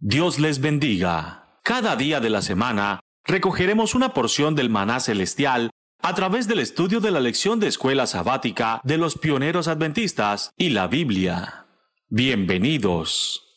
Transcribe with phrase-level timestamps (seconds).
[0.00, 1.58] Dios les bendiga.
[1.64, 7.00] Cada día de la semana recogeremos una porción del maná celestial a través del estudio
[7.00, 11.66] de la lección de escuela sabática de los pioneros adventistas y la Biblia.
[12.08, 13.47] Bienvenidos.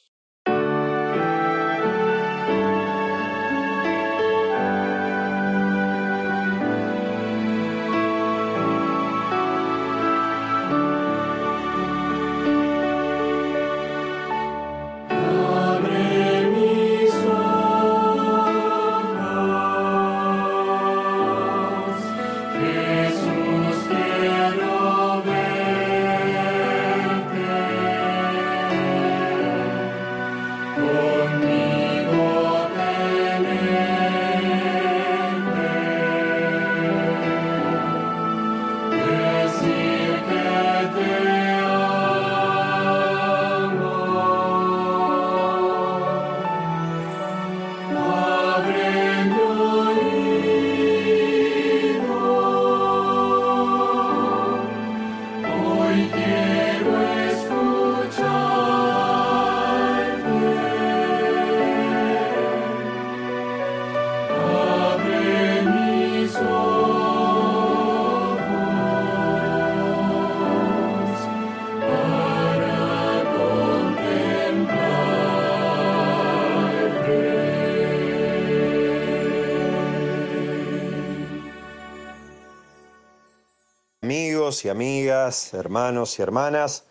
[84.51, 86.83] Y amigas, hermanos y hermanas,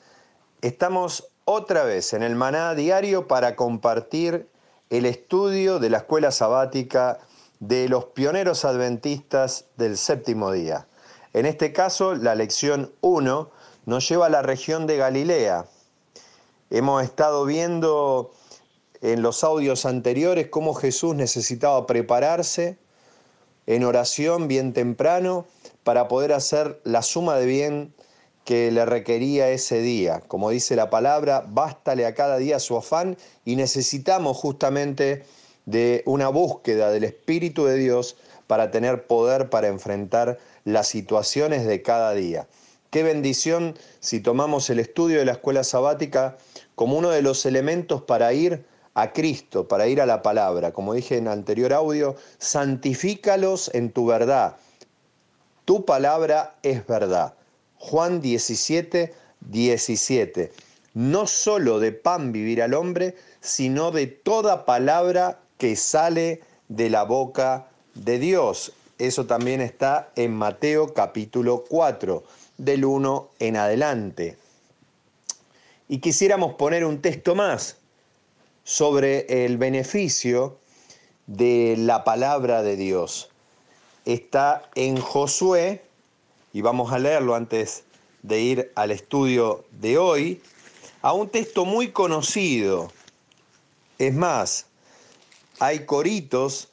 [0.63, 4.49] estamos otra vez en el Maná Diario para compartir
[4.89, 7.19] el estudio de la escuela sabática
[7.59, 10.87] de los pioneros adventistas del séptimo día.
[11.35, 13.51] En este caso, la lección 1
[13.85, 15.67] nos lleva a la región de Galilea.
[16.71, 18.33] Hemos estado viendo
[19.03, 22.79] en los audios anteriores cómo Jesús necesitaba prepararse
[23.71, 25.47] en oración bien temprano
[25.85, 27.95] para poder hacer la suma de bien
[28.45, 30.23] que le requería ese día.
[30.27, 35.23] Como dice la palabra, bástale a cada día su afán y necesitamos justamente
[35.67, 38.17] de una búsqueda del Espíritu de Dios
[38.49, 42.49] para tener poder para enfrentar las situaciones de cada día.
[42.91, 46.39] Qué bendición si tomamos el estudio de la escuela sabática
[46.75, 48.65] como uno de los elementos para ir
[49.01, 50.73] a Cristo, para ir a la palabra.
[50.73, 54.57] Como dije en anterior audio, santifícalos en tu verdad
[55.71, 57.35] tu palabra es verdad.
[57.77, 60.53] Juan 17, 17.
[60.95, 67.05] No solo de pan vivir al hombre, sino de toda palabra que sale de la
[67.05, 68.73] boca de Dios.
[68.99, 72.25] Eso también está en Mateo capítulo 4,
[72.59, 74.37] del 1 en adelante.
[75.87, 77.77] Y quisiéramos poner un texto más
[78.65, 80.59] sobre el beneficio
[81.27, 83.31] de la palabra de Dios
[84.05, 85.83] está en Josué,
[86.53, 87.85] y vamos a leerlo antes
[88.23, 90.43] de ir al estudio de hoy,
[91.03, 92.93] a un texto muy conocido.
[93.99, 94.67] Es más,
[95.59, 96.69] hay coritos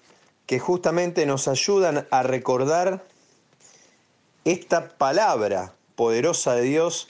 [0.46, 3.06] que justamente nos ayudan a recordar
[4.46, 7.10] esta palabra poderosa de Dios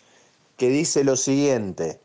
[0.57, 1.99] que dice lo siguiente.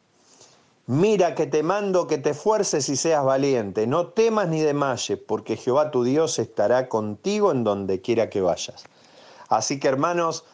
[0.87, 5.57] Mira que te mando que te esfuerces y seas valiente, no temas ni desmayes, porque
[5.57, 8.83] Jehová tu Dios estará contigo en donde quiera que vayas.
[9.49, 10.45] Así que hermanos,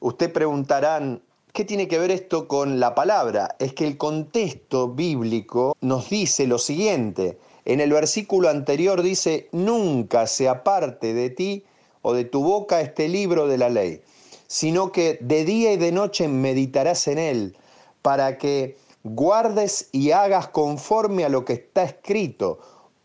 [0.00, 1.20] ustedes preguntarán,
[1.52, 3.54] ¿qué tiene que ver esto con la palabra?
[3.58, 7.38] Es que el contexto bíblico nos dice lo siguiente.
[7.66, 11.64] En el versículo anterior dice, nunca se aparte de ti
[12.00, 14.00] o de tu boca este libro de la ley,
[14.46, 17.56] sino que de día y de noche meditarás en él,
[18.00, 22.60] para que guardes y hagas conforme a lo que está escrito,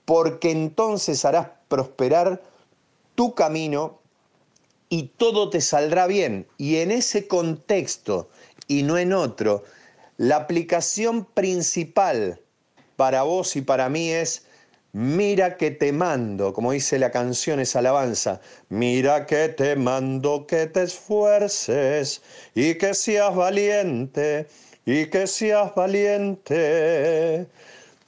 [0.06, 2.42] porque entonces harás prosperar
[3.16, 4.00] tu camino
[4.90, 6.48] y todo te saldrá bien.
[6.58, 8.30] Y en ese contexto
[8.68, 9.64] y no en otro,
[10.18, 12.42] la aplicación principal
[12.96, 14.46] para vos y para mí es,
[14.94, 18.40] mira que te mando, como dice la canción, esa alabanza,
[18.70, 22.22] mira que te mando que te esfuerces
[22.54, 24.48] y que seas valiente
[24.86, 27.48] y que seas valiente.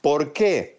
[0.00, 0.78] ¿Por qué?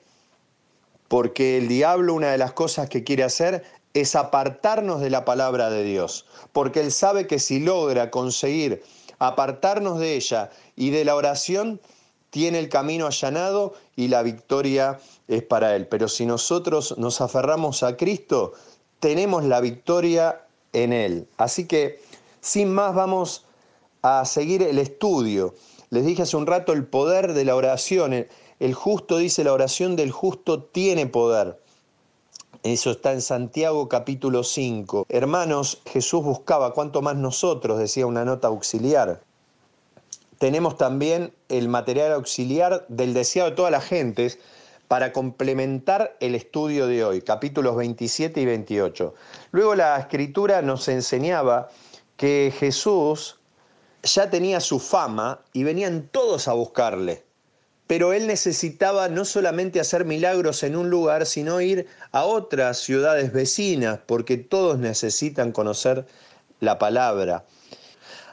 [1.08, 3.64] Porque el diablo una de las cosas que quiere hacer
[3.94, 8.84] es apartarnos de la palabra de Dios, porque él sabe que si logra conseguir
[9.18, 11.82] apartarnos de ella y de la oración,
[12.30, 15.88] tiene el camino allanado y la victoria es para él.
[15.88, 18.54] Pero si nosotros nos aferramos a Cristo,
[19.00, 20.42] tenemos la victoria
[20.74, 21.28] en él.
[21.38, 22.02] Así que,
[22.40, 23.46] sin más, vamos
[24.02, 25.56] a seguir el estudio.
[25.92, 28.28] Les dije hace un rato el poder de la oración.
[28.60, 31.60] El justo dice, la oración del justo tiene poder.
[32.62, 35.06] Eso está en Santiago capítulo 5.
[35.10, 39.22] Hermanos, Jesús buscaba, cuanto más nosotros, decía una nota auxiliar.
[40.38, 44.40] Tenemos también el material auxiliar del deseado de todas las gentes
[44.88, 49.14] para complementar el estudio de hoy, capítulos 27 y 28.
[49.52, 51.70] Luego la escritura nos enseñaba
[52.18, 53.39] que Jesús
[54.04, 57.24] ya tenía su fama y venían todos a buscarle
[57.90, 63.34] pero él necesitaba no solamente hacer milagros en un lugar, sino ir a otras ciudades
[63.34, 66.06] vecinas, porque todos necesitan conocer
[66.60, 67.46] la palabra.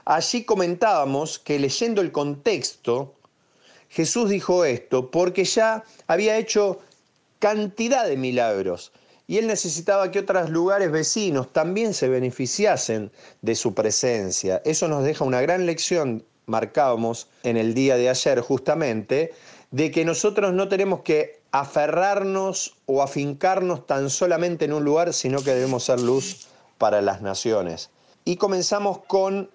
[0.04, 3.14] Allí comentábamos que leyendo el contexto,
[3.88, 6.82] Jesús dijo esto porque ya había hecho
[7.38, 8.92] cantidad de milagros
[9.26, 13.10] y él necesitaba que otros lugares vecinos también se beneficiasen
[13.42, 14.62] de su presencia.
[14.64, 19.32] Eso nos deja una gran lección marcábamos en el día de ayer justamente,
[19.70, 25.42] de que nosotros no tenemos que aferrarnos o afincarnos tan solamente en un lugar, sino
[25.42, 26.46] que debemos ser luz
[26.78, 27.90] para las naciones.
[28.24, 29.50] Y comenzamos con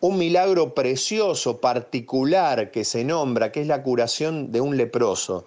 [0.00, 5.46] un milagro precioso, particular, que se nombra, que es la curación de un leproso.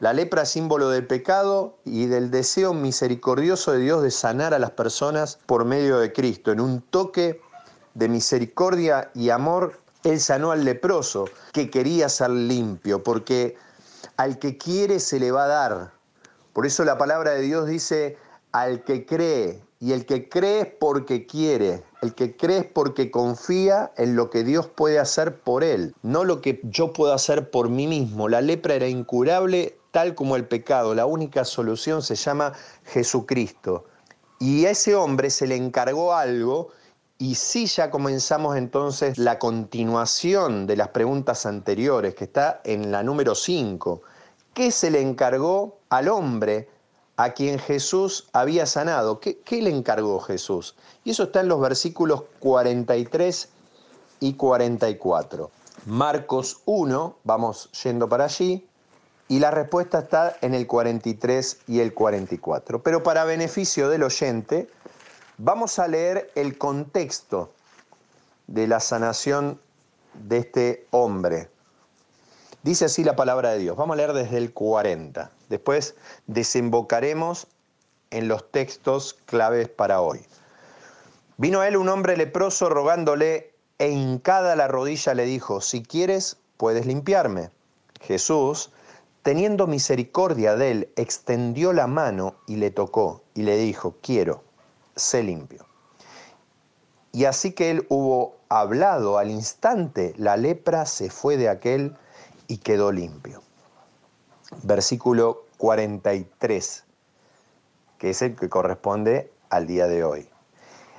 [0.00, 4.60] La lepra es símbolo del pecado y del deseo misericordioso de Dios de sanar a
[4.60, 7.40] las personas por medio de Cristo, en un toque
[7.94, 13.56] de misericordia y amor él sanó al leproso que quería ser limpio, porque
[14.16, 15.92] al que quiere se le va a dar.
[16.52, 18.16] Por eso la palabra de Dios dice,
[18.52, 23.10] al que cree, y el que cree es porque quiere, el que cree es porque
[23.10, 27.50] confía en lo que Dios puede hacer por él, no lo que yo puedo hacer
[27.50, 28.28] por mí mismo.
[28.28, 32.52] La lepra era incurable tal como el pecado, la única solución se llama
[32.84, 33.84] Jesucristo.
[34.38, 36.68] Y a ese hombre se le encargó algo
[37.18, 43.02] y sí ya comenzamos entonces la continuación de las preguntas anteriores, que está en la
[43.02, 44.02] número 5.
[44.54, 46.68] ¿Qué se le encargó al hombre
[47.16, 49.18] a quien Jesús había sanado?
[49.18, 50.76] ¿Qué, ¿Qué, le encargó Jesús?
[51.02, 53.48] Y eso está en los versículos 43
[54.20, 55.50] y 44.
[55.86, 58.67] Marcos 1, vamos yendo para allí,
[59.28, 62.82] y la respuesta está en el 43 y el 44.
[62.82, 64.68] Pero para beneficio del oyente,
[65.40, 67.52] Vamos a leer el contexto
[68.48, 69.60] de la sanación
[70.14, 71.48] de este hombre.
[72.64, 73.76] Dice así la palabra de Dios.
[73.76, 75.30] Vamos a leer desde el 40.
[75.48, 75.94] Después
[76.26, 77.46] desembocaremos
[78.10, 80.26] en los textos claves para hoy.
[81.36, 86.36] Vino a él un hombre leproso rogándole e hincada la rodilla le dijo, si quieres,
[86.56, 87.50] puedes limpiarme.
[88.00, 88.72] Jesús,
[89.28, 94.42] teniendo misericordia de él, extendió la mano y le tocó y le dijo, quiero
[94.96, 95.66] se limpio.
[97.12, 101.94] Y así que él hubo hablado al instante, la lepra se fue de aquel
[102.46, 103.42] y quedó limpio.
[104.62, 106.84] Versículo 43,
[107.98, 110.30] que es el que corresponde al día de hoy.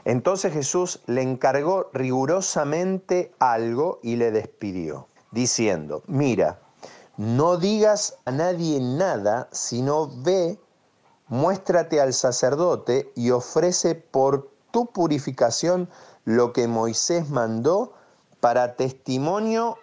[0.06, 6.60] Entonces Jesús le encargó rigurosamente algo y le despidió, diciendo, mira,
[7.20, 10.58] no digas a nadie nada, sino ve
[11.28, 15.90] muéstrate al sacerdote y ofrece por tu purificación
[16.24, 17.94] lo que Moisés mandó
[18.40, 19.78] para testimonio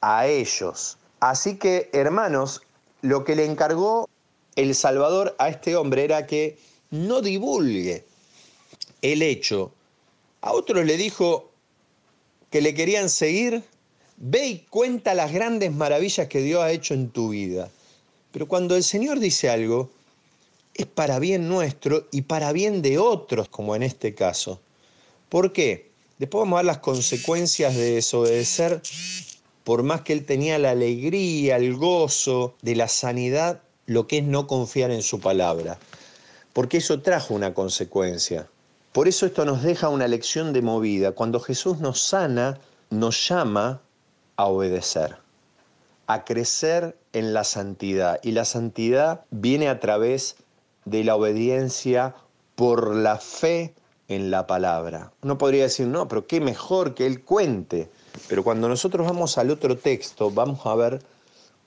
[0.00, 0.98] a ellos.
[1.18, 2.62] Así que, hermanos,
[3.02, 4.08] lo que le encargó
[4.54, 6.56] el Salvador a este hombre era que
[6.90, 8.06] no divulgue
[9.02, 9.72] el hecho.
[10.40, 11.50] A otros le dijo
[12.50, 13.64] que le querían seguir,
[14.20, 17.70] ve y cuenta las grandes maravillas que Dios ha hecho en tu vida.
[18.32, 19.90] Pero cuando el Señor dice algo,
[20.74, 24.60] es para bien nuestro y para bien de otros, como en este caso.
[25.28, 25.90] ¿Por qué?
[26.18, 28.82] Después vamos a ver las consecuencias de desobedecer,
[29.64, 34.24] por más que él tenía la alegría, el gozo de la sanidad, lo que es
[34.24, 35.78] no confiar en su palabra.
[36.52, 38.48] Porque eso trajo una consecuencia.
[38.92, 41.12] Por eso esto nos deja una lección de movida.
[41.12, 42.58] Cuando Jesús nos sana,
[42.90, 43.80] nos llama
[44.38, 45.16] a obedecer,
[46.06, 48.20] a crecer en la santidad.
[48.22, 50.36] Y la santidad viene a través
[50.84, 52.14] de la obediencia
[52.54, 53.74] por la fe
[54.06, 55.12] en la palabra.
[55.22, 57.90] Uno podría decir, no, pero qué mejor que Él cuente.
[58.28, 61.02] Pero cuando nosotros vamos al otro texto, vamos a ver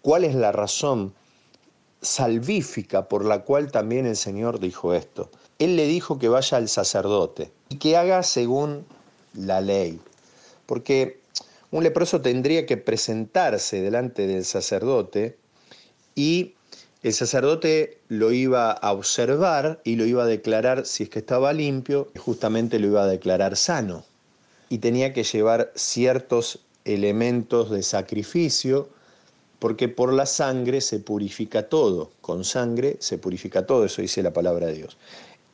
[0.02, 1.14] cuál es la razón
[2.02, 5.30] salvífica por la cual también el Señor dijo esto.
[5.60, 8.86] Él le dijo que vaya al sacerdote y que haga según
[9.34, 10.00] la ley.
[10.66, 11.21] Porque
[11.72, 15.38] un leproso tendría que presentarse delante del sacerdote
[16.16, 16.54] y
[17.02, 21.52] el sacerdote lo iba a observar y lo iba a declarar, si es que estaba
[21.54, 24.04] limpio, justamente lo iba a declarar sano.
[24.70, 28.90] Y tenía que llevar ciertos elementos de sacrificio
[29.58, 34.34] porque por la sangre se purifica todo, con sangre se purifica todo, eso dice la
[34.34, 34.98] palabra de Dios.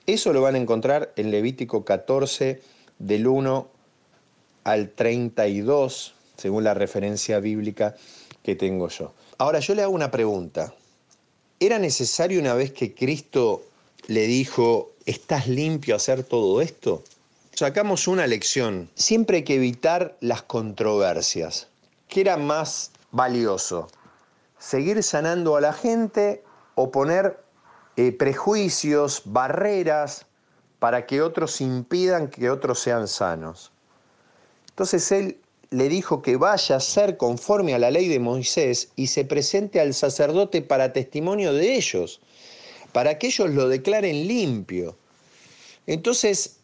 [0.06, 2.62] Eso lo van a encontrar en Levítico 14,
[3.00, 3.68] del 1
[4.68, 7.96] al 32, según la referencia bíblica
[8.44, 9.14] que tengo yo.
[9.38, 10.74] Ahora yo le hago una pregunta.
[11.58, 13.64] ¿Era necesario una vez que Cristo
[14.08, 17.02] le dijo, ¿estás limpio a hacer todo esto?
[17.54, 18.90] Sacamos una lección.
[18.96, 21.70] Siempre hay que evitar las controversias.
[22.10, 23.88] ¿Qué era más valioso?
[24.60, 26.44] ¿Seguir sanando a la gente
[26.76, 27.40] o poner
[27.96, 30.26] eh, prejuicios, barreras
[30.80, 33.72] para que otros impidan que otros sean sanos?
[34.78, 35.38] Entonces él
[35.72, 39.80] le dijo que vaya a ser conforme a la ley de Moisés y se presente
[39.80, 42.22] al sacerdote para testimonio de ellos,
[42.92, 44.96] para que ellos lo declaren limpio.
[45.88, 46.58] Entonces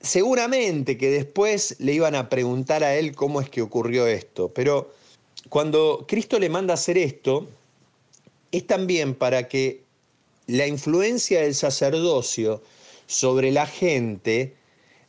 [0.00, 4.94] Seguramente que después le iban a preguntar a él cómo es que ocurrió esto, pero
[5.50, 7.46] cuando Cristo le manda hacer esto,
[8.50, 9.82] es también para que
[10.46, 12.62] la influencia del sacerdocio
[13.06, 14.56] sobre la gente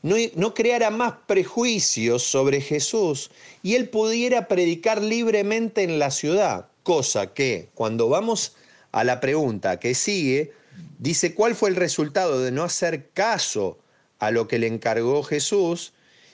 [0.03, 3.29] no, creara más prejuicios sobre Jesús
[3.61, 8.55] y él pudiera predicar libremente en la ciudad, cosa que cuando vamos
[8.91, 10.53] a la pregunta que sigue,
[10.97, 13.77] dice cuál fue el resultado de no hacer caso
[14.17, 15.93] a lo que le encargó Jesús.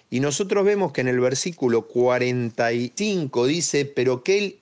[0.09, 4.59] Y nosotros vemos que en el versículo 45 dice, pero que él,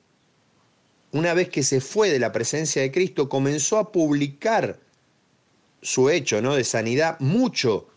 [1.12, 4.80] una vez que se fue de la presencia de Cristo, comenzó a publicar
[5.84, 6.56] su hecho ¿no?
[6.56, 7.88] de sanidad mucho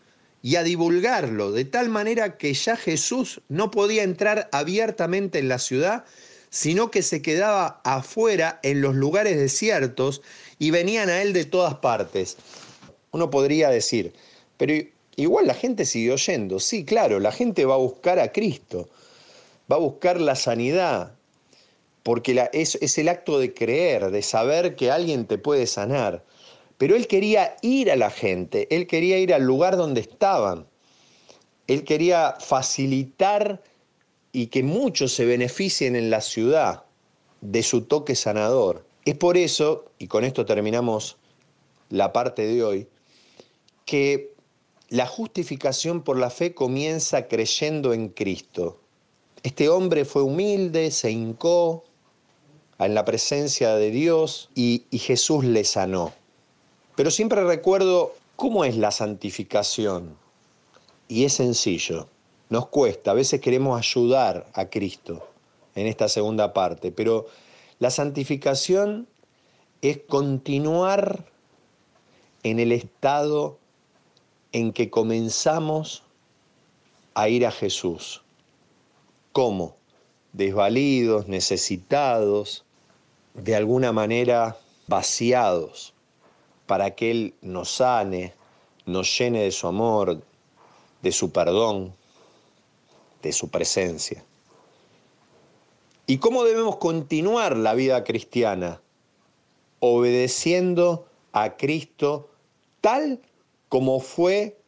[0.41, 5.59] y a divulgarlo, de tal manera que ya Jesús no podía entrar abiertamente en la
[5.59, 6.05] ciudad,
[6.49, 10.21] sino que se quedaba afuera en los lugares desiertos
[10.57, 12.37] y venían a él de todas partes.
[13.11, 14.13] Uno podría decir,
[14.57, 14.73] pero
[15.19, 18.87] Igual la gente sigue oyendo, sí, claro, la gente va a buscar a Cristo,
[19.69, 21.11] va a buscar la sanidad,
[22.03, 26.23] porque es el acto de creer, de saber que alguien te puede sanar.
[26.79, 30.65] Pero él quería ir a la gente, él quería ir al lugar donde estaban,
[31.67, 33.61] él quería facilitar
[34.31, 36.85] y que muchos se beneficien en la ciudad
[37.41, 38.85] de su toque sanador.
[39.03, 41.17] Es por eso, y con esto terminamos
[41.89, 42.87] la parte de hoy,
[43.85, 44.33] que
[44.87, 48.79] la justificación por la fe comienza creyendo en Cristo.
[49.43, 51.83] Este hombre fue humilde, se hincó
[52.79, 56.13] en la presencia de Dios y, Jesús le sanó.
[56.99, 60.17] Pero siempre recuerdo cómo es la santificación.
[61.07, 62.09] Y es sencillo,
[62.49, 65.25] nos cuesta, a veces queremos ayudar a Cristo
[65.75, 67.27] en esta segunda parte, pero
[67.79, 69.07] la santificación
[69.81, 71.23] es continuar
[72.43, 73.57] en el estado
[74.51, 76.03] en que comenzamos
[77.13, 78.23] a ir a Jesús.
[79.31, 79.77] ¿Cómo?
[80.33, 82.65] Desvalidos, necesitados,
[83.35, 85.93] de alguna manera vaciados,
[86.69, 88.35] para que Él nos sane,
[88.85, 90.21] nos llene de su amor,
[91.01, 91.95] de su perdón,
[93.23, 94.23] de su presencia.
[96.05, 98.81] ¿Y cómo debemos continuar la vida cristiana?
[99.79, 102.29] Obedeciendo a Cristo
[102.81, 103.19] tal
[103.67, 104.59] como fue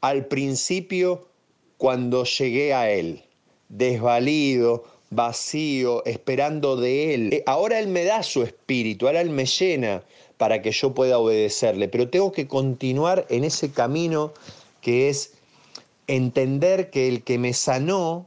[0.00, 1.28] al principio
[1.76, 3.22] cuando llegué a Él,
[3.68, 7.42] desvalido, vacío, esperando de Él.
[7.44, 10.02] Ahora Él me da su espíritu, ahora Él me llena
[10.40, 14.32] para que yo pueda obedecerle, pero tengo que continuar en ese camino
[14.80, 15.34] que es
[16.06, 18.24] entender que el que me sanó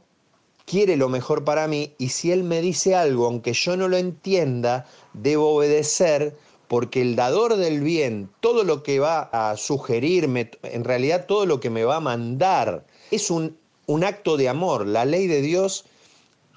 [0.64, 3.96] quiere lo mejor para mí y si Él me dice algo, aunque yo no lo
[3.96, 6.36] entienda, debo obedecer
[6.68, 11.58] porque el dador del bien, todo lo que va a sugerirme, en realidad todo lo
[11.58, 13.56] que me va a mandar, es un,
[13.86, 14.86] un acto de amor.
[14.86, 15.84] La ley de Dios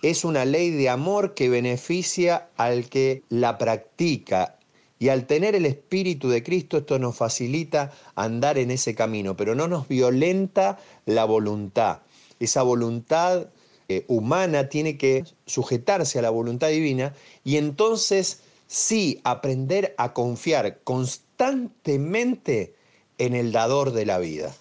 [0.04, 4.57] es una ley de amor que beneficia al que la practica.
[5.00, 9.54] Y al tener el Espíritu de Cristo, esto nos facilita andar en ese camino, pero
[9.54, 12.00] no nos violenta la voluntad.
[12.40, 13.48] Esa voluntad
[13.90, 17.14] eh, humana tiene que sujetarse a la voluntad divina
[17.44, 22.74] y entonces sí aprender a confiar constantemente
[23.18, 24.54] en el dador de la vida.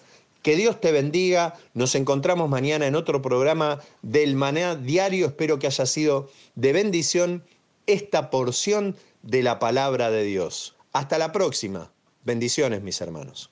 [0.43, 1.55] Que Dios te bendiga.
[1.73, 5.25] Nos encontramos mañana en otro programa del Maná Diario.
[5.25, 7.43] Espero que haya sido de bendición
[7.85, 10.75] esta porción de la palabra de Dios.
[10.93, 11.91] Hasta la próxima.
[12.23, 13.51] Bendiciones, mis hermanos.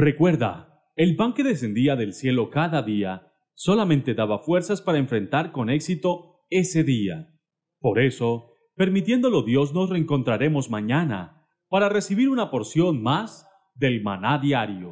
[0.00, 5.70] Recuerda, el pan que descendía del cielo cada día solamente daba fuerzas para enfrentar con
[5.70, 7.34] éxito ese día.
[7.80, 14.86] Por eso, permitiéndolo Dios, nos reencontraremos mañana para recibir una porción más del maná diario.